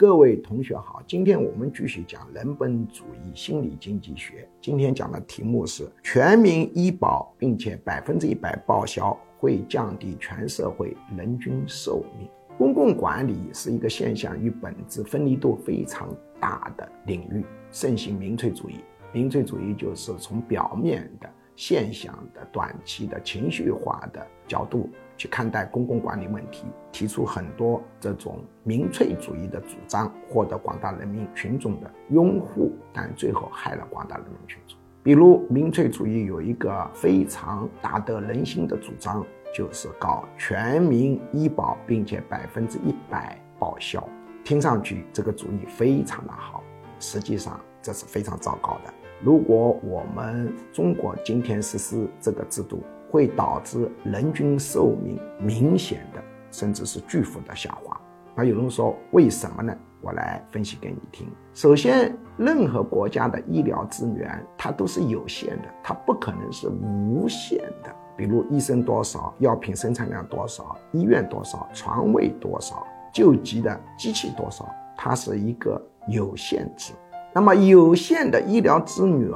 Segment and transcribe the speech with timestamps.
[0.00, 4.48] 各位同学好，今天我们继续讲人本主义心理经济学。
[4.58, 12.26] 今天讲的题目是全民医保，并且百分之一百报销会降低全社会人均寿命。
[12.56, 16.08] 公共管理是一个现象与本质分离度非常
[16.40, 18.76] 大的领域，盛行民粹主义。
[19.12, 21.30] 民粹主义就是从表面的
[21.60, 24.88] 现象的短期的情绪化的角度。
[25.18, 34.78] 去看待公共管理问题，提出很多这种民粹主义的主张，获得广大人民群众的拥护，但最后害了广大人民群众。
[35.02, 39.22] 比如，民粹主义有一个非常打得人心的主张，
[39.54, 44.02] 就是搞全民医保，并且百分之一百报销。
[44.42, 46.64] 听上去这个主意非常的好，
[46.98, 48.94] 实际上这是非常糟糕的。
[49.22, 58.00] 如果我们中国今天实施这个制度，会导致人均寿命明显的，甚至是巨幅的下滑。
[58.34, 59.76] 那有人说为什么呢？
[60.00, 61.28] 我来分析给你听。
[61.52, 67.94] 首先，任何国家的医疗资源它都是有限的，它不可能是无限的。
[68.16, 76.94] 比如医生多少，药品生产量多少，医院多少，床位多少，救急的机器多少，它是一个有限制。
[77.32, 79.30] 那么有限的医疗资源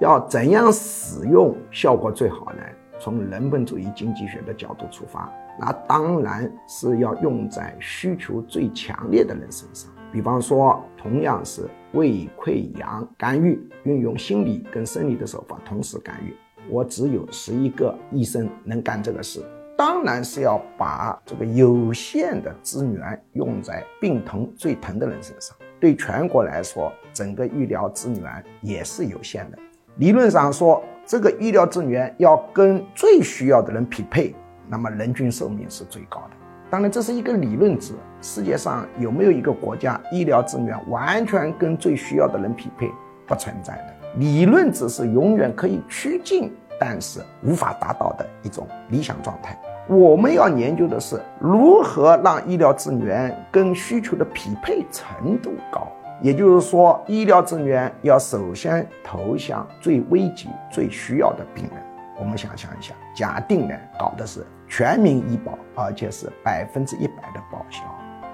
[0.00, 2.62] 要怎样使用效果最好呢？
[2.98, 9.90] 从人本主义经济学的角度出发，那当然是要用在需求最强烈的人身上。
[10.10, 16.34] 比方说，同样是胃溃疡干预，运用心理跟生理的手法同时干预，
[16.70, 19.44] 我只有十一个医生能干这个事。
[19.76, 25.54] 当然是要把这个有限的资源用在病疼最疼的人身上。
[25.84, 29.58] 对全国来说，整个医疗资源也是有限的。
[29.96, 30.82] 理论上说。
[31.06, 34.34] 这个医疗资源要跟最需要的人匹配，
[34.66, 36.30] 那么人均寿命是最高的。
[36.70, 37.92] 当然，这是一个理论值。
[38.22, 42.90] 世界上有没有一个国家医疗资源完全跟最需要的人匹配？
[43.26, 43.94] 不存在的。
[44.18, 46.50] 理论值是永远可以趋近，
[46.80, 49.60] 但是无法达到的一种理想状态。
[49.86, 55.86] 我们要研究的是如何让医疗资源跟需求的匹配程度高。
[56.22, 61.82] 也就是说，医疗资源要首先投向最危急、最需要的病人。
[62.18, 67.82] 我们想象一下，假定呢搞的是全民医保，而且是百分之一百的报销，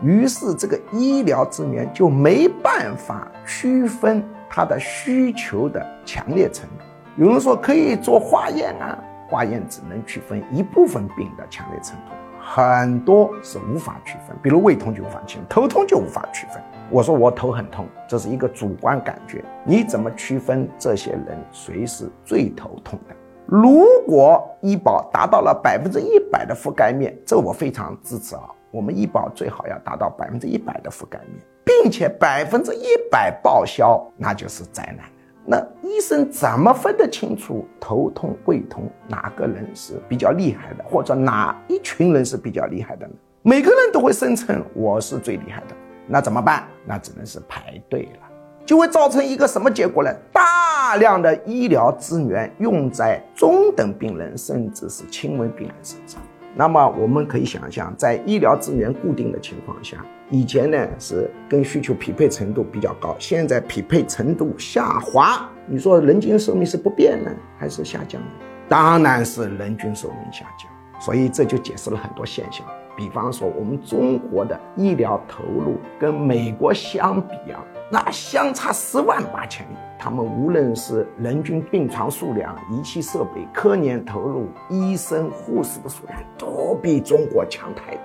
[0.02, 6.84] 于是这个医疗资源就没办法区分它的需求的强烈程度。
[7.16, 8.96] 有人说可以做化验啊，
[9.30, 12.12] 化验只能区分一部分病的强烈程度。
[12.42, 16.60] 很多是无法区分，比如胃痛就无法区分，头痛就无法区分。
[16.90, 23.14] 我说我头很痛，这是一个主观感觉，你怎么区分这些人谁是最头痛的？
[23.46, 28.42] 如果医保达到了百分之一百的覆盖面，这我非常支持啊。
[28.72, 35.06] 我们医保最好要达到百分之一百的覆盖面，并且百分之一百报销，那就是灾难。
[35.50, 43.12] 那医生怎么分得清楚头痛、胃痛哪个人是比较厉害的，或者哪一群人是比较厉害的呢？
[43.42, 45.74] 每个人都会声称我是最厉害的，
[46.06, 46.68] 那怎么办？
[46.86, 48.28] 那只能是排队了，
[48.64, 50.14] 就会造成一个什么结果呢？
[50.32, 56.22] 大量的医疗资源用在中等病人甚至是轻微病人身上。
[56.54, 65.48] 那么我们可以想象，在医疗资源固定的情况下，以前呢是跟需求匹配程度比较高，现在匹配程度下滑。
[65.66, 68.28] 你说人均寿命是不变呢，还是下降呢？
[68.68, 70.70] 当然是人均寿命下降。
[71.00, 72.66] 所以这就解释了很多现象。
[73.00, 77.64] 比方说，我们中国的医疗投入跟美国相比啊。
[77.90, 88.02] 那相差十万八千里，他们无论是人均病床数量、仪器设备、科研投入、医生护士的数量，都比中国强太多。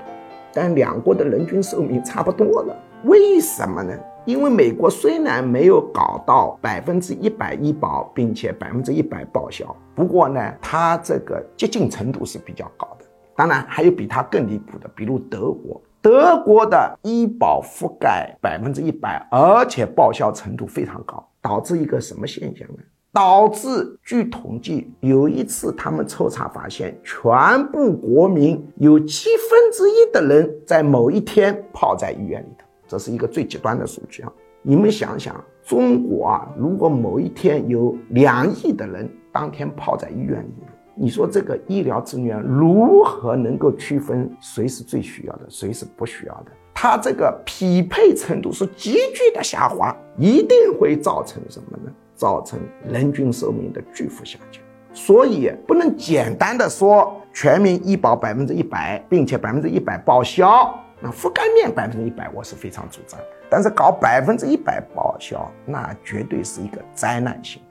[0.54, 2.74] 但两国的人均寿命差不多了，
[3.04, 3.94] 为什么呢？
[4.24, 13.05] 因为美国虽然没有搞到百分之一百医保，并且百分之一百报销，不过呢，它这个接近程度是比较高的。
[13.36, 15.82] 当然，还有比它更离谱的，比如德国。
[16.02, 22.78] 德国的医保覆盖百分之一百，而且报销程度非常高，导致一个什么现象呢？
[23.12, 34.32] 导致据统计，有一次他们抽查发现，全部国民有七分之一的人在某一天泡在医院里头，这是一个最极端的数据啊！
[34.62, 40.54] 你们想想，中国啊，如果某一天有两亿的人当天泡在医院里。
[40.98, 46.52] 你说这个医疗资源如何能够区分谁是最需要的，谁是不需要的？
[46.74, 51.92] 它这个匹配程度是急剧的下滑，一定会造成什么呢？
[52.16, 52.58] 造成
[52.90, 54.62] 人均寿命的巨幅下降。
[54.94, 60.74] 所以不能简单的说全民医保百分之一百，并且百分之一百报销。
[61.02, 63.20] 那覆盖面百分之一百，我是非常主张。
[63.50, 67.62] 但是搞百分之一百报销，那绝对是一个灾难性。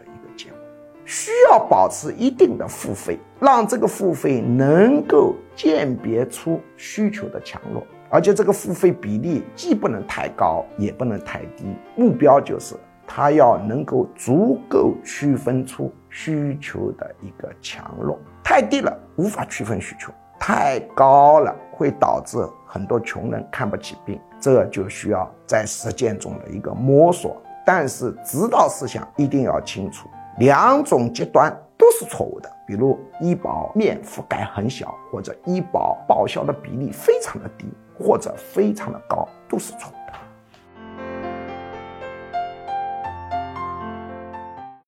[1.05, 11.65] 需要保持一定的付费，让这个付费能够鉴别出需求的强弱，而且这个付费比例既不能太高，也不能太低。
[11.95, 12.75] 目标就是
[13.07, 18.19] 它要能够足够区分出需求的一个强弱。
[18.43, 20.13] 太低了，无法区分需求。
[20.39, 22.37] 太高了会导致
[22.67, 27.41] 很多穷人看不起病，这就需要在实践中的一个摸索。
[27.65, 30.07] 但是指导思想一定要清楚，
[30.39, 32.51] 两种极端都是错误的。
[32.67, 37.67] 比如医保面覆盖很小，或者医保报销的比例非常的低，
[37.99, 40.04] 或者非常的高，都是错误。